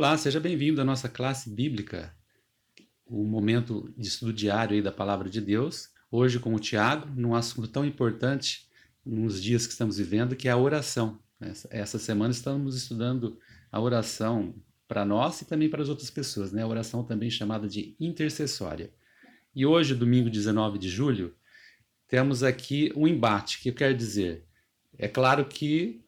[0.00, 2.16] Olá, seja bem-vindo à nossa classe bíblica,
[3.04, 5.90] o momento de estudo diário aí da Palavra de Deus.
[6.10, 8.66] Hoje com o Tiago, num assunto tão importante
[9.04, 11.20] nos dias que estamos vivendo, que é a oração.
[11.68, 13.38] Essa, semana estamos estudando
[13.70, 14.54] a oração
[14.88, 16.62] para nós e também para as outras pessoas, né?
[16.62, 18.90] A oração também chamada de intercessória.
[19.54, 21.34] E hoje, domingo 19 de julho,
[22.08, 24.46] temos aqui um embate, que quer dizer,
[24.96, 26.02] é claro que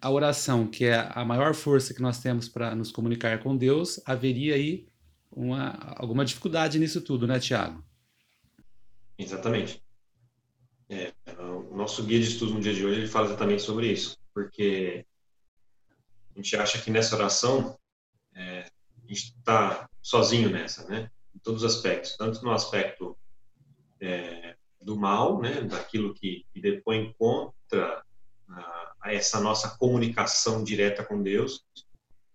[0.00, 4.00] a oração, que é a maior força que nós temos para nos comunicar com Deus,
[4.04, 4.86] haveria aí
[5.30, 7.82] uma, alguma dificuldade nisso tudo, né, Tiago?
[9.18, 9.82] Exatamente.
[10.88, 14.18] É, o nosso guia de estudo no dia de hoje ele fala exatamente sobre isso,
[14.34, 15.06] porque
[16.34, 17.78] a gente acha que nessa oração
[18.34, 21.10] é, a gente está sozinho nessa, né?
[21.34, 23.16] Em todos os aspectos, tanto no aspecto
[24.00, 25.62] é, do mal, né?
[25.62, 28.02] Daquilo que, que depõe contra
[28.48, 31.64] a, a essa nossa comunicação direta com Deus,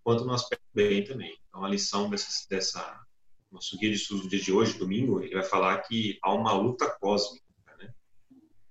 [0.03, 1.38] quanto no aspecto bem também.
[1.47, 3.05] Então, a lição dessa, dessa
[3.52, 6.52] nosso guia de estudo do dia de hoje, domingo, ele vai falar que há uma
[6.53, 7.45] luta cósmica,
[7.80, 7.94] né?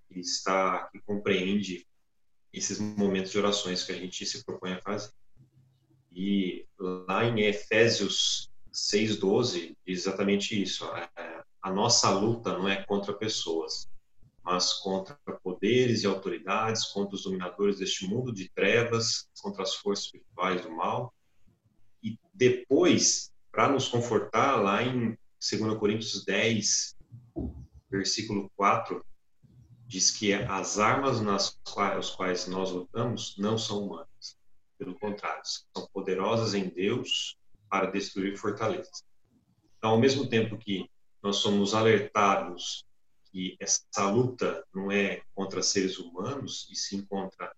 [0.09, 1.86] Que está, que compreende
[2.53, 5.12] esses momentos de orações que a gente se propõe a fazer.
[6.12, 10.84] E lá em Efésios 6:12 diz exatamente isso.
[10.84, 11.11] A,
[11.62, 13.89] a nossa luta não é contra pessoas,
[14.42, 15.19] mas contra
[15.65, 20.70] poderes e autoridades, contra os dominadores deste mundo de trevas, contra as forças espirituais do
[20.70, 21.15] mal.
[22.03, 26.95] E depois, para nos confortar, lá em 2 Coríntios 10,
[27.91, 29.03] versículo 4,
[29.87, 34.37] diz que as armas nas quais, quais nós lutamos não são humanas.
[34.77, 37.39] Pelo contrário, são poderosas em Deus
[37.70, 39.03] para destruir fortalezas.
[39.79, 40.91] Então, ao mesmo tempo que
[41.23, 42.85] nós somos alertados
[43.35, 47.53] que essa luta não é contra seres humanos, e sim contra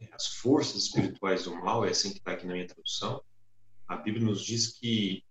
[0.00, 3.20] é, as forças espirituais do mal, é assim que está aqui na minha tradução.
[3.88, 5.24] A Bíblia nos diz que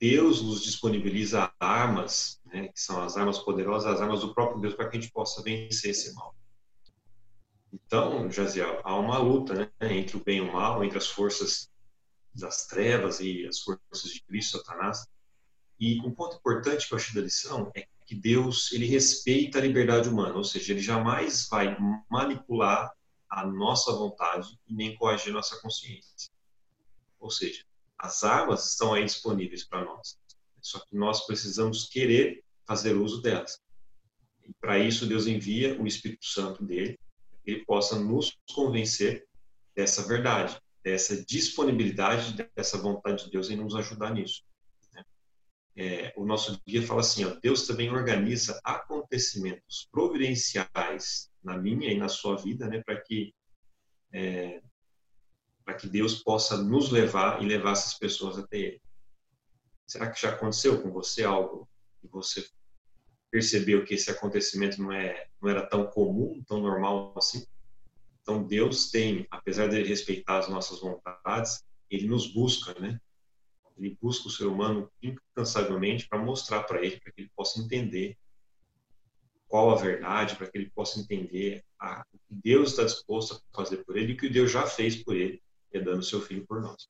[0.00, 4.74] Deus nos disponibiliza armas, né, que são as armas poderosas, as armas do próprio Deus,
[4.74, 6.34] para que a gente possa vencer esse mal.
[7.72, 11.70] Então, Jaziel, há uma luta né, entre o bem e o mal, entre as forças
[12.34, 15.06] das trevas e as forças de Cristo, Satanás.
[15.78, 19.62] E um ponto importante que eu achei da lição é que Deus ele respeita a
[19.62, 21.76] liberdade humana, ou seja, ele jamais vai
[22.10, 22.92] manipular
[23.30, 26.30] a nossa vontade e nem coagir nossa consciência.
[27.18, 27.64] Ou seja,
[27.98, 30.18] as armas estão aí disponíveis para nós,
[30.60, 33.58] só que nós precisamos querer fazer uso delas.
[34.44, 36.98] E para isso Deus envia o Espírito Santo dele,
[37.44, 39.26] ele possa nos convencer
[39.74, 44.42] dessa verdade, dessa disponibilidade, dessa vontade de Deus em nos ajudar nisso
[45.76, 51.98] é, o nosso guia fala assim: ó, Deus também organiza acontecimentos providenciais na minha e
[51.98, 53.34] na sua vida, né, para que
[54.12, 54.62] é,
[55.64, 58.82] para que Deus possa nos levar e levar essas pessoas até Ele.
[59.86, 61.68] Será que já aconteceu com você algo
[62.02, 62.46] e você
[63.30, 67.44] percebeu que esse acontecimento não é não era tão comum, tão normal assim?
[68.22, 73.00] Então Deus tem, apesar de respeitar as nossas vontades, ele nos busca, né?
[73.76, 78.16] Ele busca o ser humano incansavelmente para mostrar para ele, para que ele possa entender
[79.48, 83.56] qual a verdade, para que ele possa entender a, o que Deus está disposto a
[83.56, 85.42] fazer por ele e o que Deus já fez por ele,
[85.72, 86.88] é dando seu filho por nós.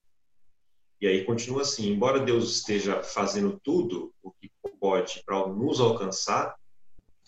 [1.00, 6.54] E aí continua assim, embora Deus esteja fazendo tudo o que pode para nos alcançar,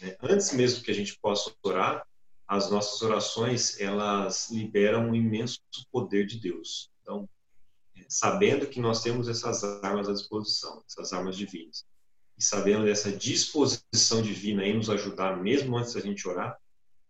[0.00, 2.06] né, antes mesmo que a gente possa orar,
[2.46, 6.90] as nossas orações elas liberam um imenso poder de Deus.
[7.02, 7.28] Então,
[8.08, 11.84] sabendo que nós temos essas armas à disposição, essas armas divinas,
[12.36, 16.58] e sabendo dessa disposição divina em nos ajudar mesmo antes da gente orar,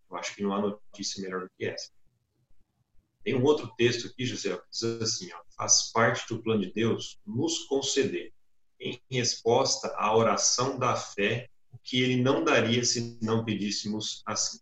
[0.08, 1.91] eu acho que não há notícia melhor do que essa.
[3.25, 6.72] Tem um outro texto aqui, José, que diz assim, ó, faz parte do plano de
[6.72, 8.32] Deus nos conceder,
[8.78, 14.60] em resposta à oração da fé, o que ele não daria se não pedíssemos assim.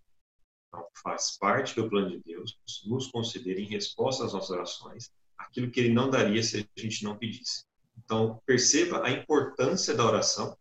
[0.68, 5.12] Então, faz parte do plano de Deus nos conceder, em resposta às nossas orações,
[5.54, 7.64] aquilo que ele não daria se a gente não pedisse.
[7.96, 10.58] Então, perceba a importância da oração,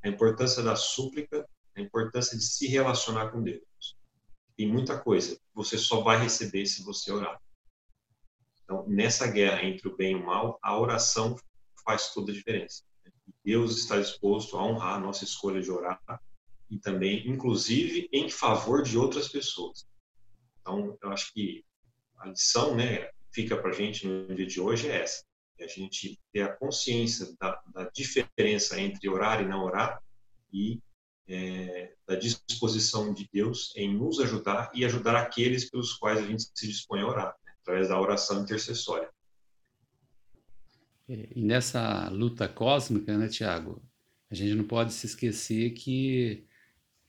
[0.00, 1.44] a importância da súplica,
[1.76, 3.96] a importância de se relacionar com Deus.
[4.56, 7.40] Tem muita coisa, você só vai receber se você orar.
[8.62, 11.34] Então, nessa guerra entre o bem e o mal, a oração
[11.84, 12.84] faz toda a diferença.
[13.44, 16.00] Deus está disposto a honrar a nossa escolha de orar
[16.70, 19.86] e também, inclusive, em favor de outras pessoas.
[20.60, 21.64] Então, eu acho que
[22.18, 25.24] a lição, né, fica para a gente no dia de hoje é essa:
[25.60, 30.02] é a gente ter a consciência da, da diferença entre orar e não orar
[30.52, 30.80] e
[31.28, 36.50] é, da disposição de Deus em nos ajudar e ajudar aqueles pelos quais a gente
[36.52, 39.08] se dispõe a orar, né, através da oração intercessória.
[41.08, 43.80] E nessa luta cósmica, né, Tiago,
[44.28, 46.44] a gente não pode se esquecer que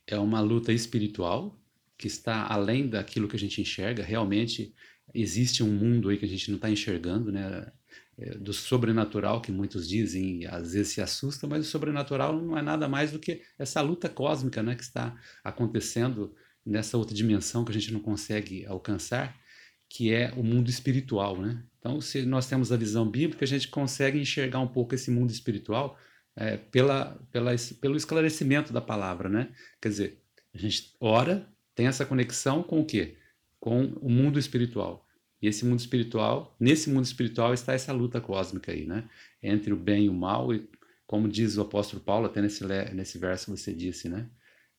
[0.05, 1.59] é uma luta espiritual
[1.97, 4.03] que está além daquilo que a gente enxerga.
[4.03, 4.73] Realmente
[5.13, 7.71] existe um mundo aí que a gente não está enxergando, né?
[8.17, 12.61] É, do sobrenatural que muitos dizem, às vezes se assustam, mas o sobrenatural não é
[12.61, 16.35] nada mais do que essa luta cósmica, né, que está acontecendo
[16.65, 19.39] nessa outra dimensão que a gente não consegue alcançar,
[19.87, 21.63] que é o mundo espiritual, né?
[21.79, 25.31] Então, se nós temos a visão bíblica, a gente consegue enxergar um pouco esse mundo
[25.31, 25.97] espiritual
[26.35, 29.49] é, pela, pela, pelo esclarecimento da palavra, né?
[29.81, 30.21] Quer dizer,
[30.53, 33.17] a gente ora, tem essa conexão com o quê?
[33.59, 35.05] Com o mundo espiritual.
[35.41, 39.09] E esse mundo espiritual, nesse mundo espiritual está essa luta cósmica aí, né?
[39.41, 40.69] Entre o bem e o mal, e
[41.07, 44.29] como diz o apóstolo Paulo, até nesse, nesse verso você disse, né?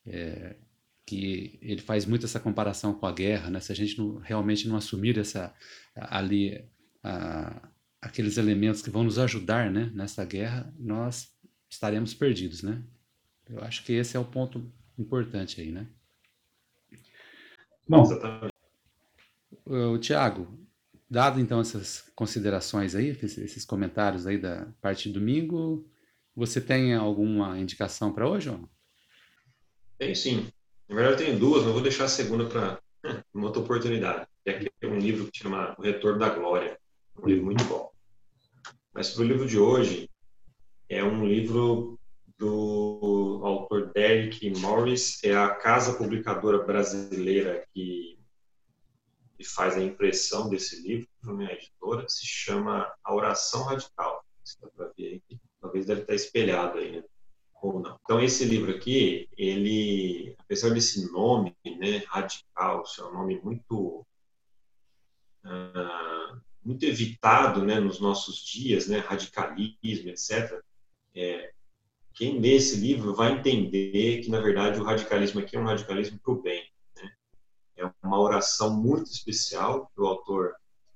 [0.05, 0.55] É,
[1.05, 3.59] que ele faz muito essa comparação com a guerra, né?
[3.59, 5.53] Se a gente não, realmente não assumir essa
[5.95, 6.63] ali
[7.03, 7.69] a,
[7.99, 9.91] aqueles elementos que vão nos ajudar, né?
[9.95, 11.33] Nessa guerra, nós
[11.69, 12.83] estaremos perdidos, né?
[13.49, 15.87] Eu acho que esse é o ponto importante aí, né?
[17.89, 18.05] Bom,
[19.65, 20.47] o Tiago,
[21.09, 25.85] dado então essas considerações aí, esses comentários aí da parte de domingo,
[26.35, 28.49] você tem alguma indicação para hoje?
[28.49, 28.69] Ou?
[29.97, 30.47] Tem sim.
[30.87, 32.79] Na verdade, eu tenho duas, mas vou deixar a segunda para
[33.33, 34.27] uma outra oportunidade.
[34.45, 36.77] É um livro que chama O Retorno da Glória.
[37.21, 37.91] Um livro muito bom.
[38.93, 40.09] Mas para o livro de hoje,
[40.89, 41.99] é um livro
[42.37, 48.17] do autor Derek Morris, é a casa publicadora brasileira que,
[49.41, 54.23] que faz a impressão desse livro, minha editora, se chama A Oração Radical.
[54.61, 55.39] Dá para ver aqui.
[55.59, 57.03] Talvez deve estar espelhado aí, né?
[57.61, 57.97] ou não.
[58.03, 64.05] Então esse livro aqui, ele, apesar desse nome, né, radical, ser um nome muito
[65.45, 70.59] uh, muito evitado, né, nos nossos dias, né, radicalismo, etc.
[71.15, 71.51] É,
[72.13, 76.19] quem lê esse livro vai entender que, na verdade, o radicalismo aqui é um radicalismo
[76.19, 76.70] para o bem.
[78.11, 80.53] Uma oração muito especial que o autor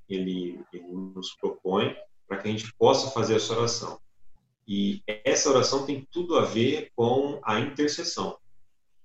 [0.10, 1.96] ele, ele nos propõe
[2.28, 4.02] para que a gente possa fazer essa oração.
[4.68, 8.38] E essa oração tem tudo a ver com a intercessão.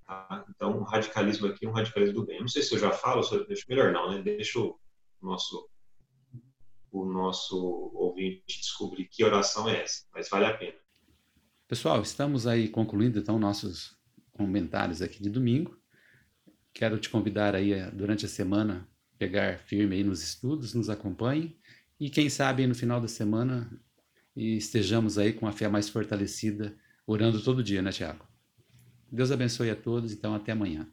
[0.05, 0.45] Tá?
[0.51, 2.41] Então, o radicalismo aqui é um radicalismo do bem.
[2.41, 4.21] Não sei se eu já falo, se eu deixo melhor não, né?
[4.21, 4.77] Deixa o
[5.23, 5.71] nosso
[6.91, 10.77] o nosso ouvinte descobrir que oração é essa, mas vale a pena.
[11.69, 13.97] Pessoal, estamos aí concluindo então nossos
[14.33, 15.80] comentários aqui de domingo.
[16.81, 18.88] Quero te convidar aí eh, durante a semana
[19.19, 21.55] pegar firme aí nos estudos, nos acompanhe
[22.00, 23.71] e quem sabe no final da semana
[24.35, 26.75] estejamos aí com a fé mais fortalecida,
[27.06, 28.27] orando todo dia, né, Tiago?
[29.12, 30.88] Deus abençoe a todos, então até amanhã.